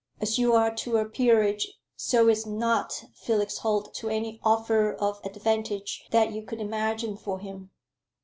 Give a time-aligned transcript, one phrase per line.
[0.19, 5.23] "As you are to a peerage so is not Felix Holt to any offer of
[5.23, 7.69] advantage that you could imagine for him."